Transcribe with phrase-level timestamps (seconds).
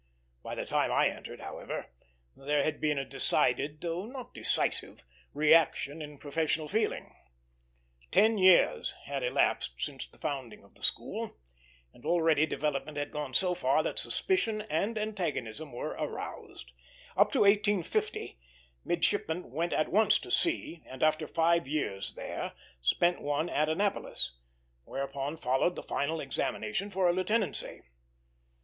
[0.41, 1.85] By the time I entered, however,
[2.35, 7.15] there had been a decided, though not decisive, reaction in professional feeling.
[8.09, 11.37] Ten years had elapsed since the founding of the school,
[11.93, 16.71] and already development had gone so far that suspicion and antagonism were aroused.
[17.15, 18.39] Up to 1850
[18.83, 24.39] midshipmen went at once to sea, and, after five years there, spent one at Annapolis;
[24.83, 27.83] whereupon followed the final examination for a lieutenancy.